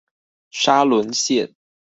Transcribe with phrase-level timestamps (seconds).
[0.49, 1.53] 沙崙線